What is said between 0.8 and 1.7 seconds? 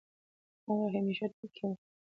همېشه ټکے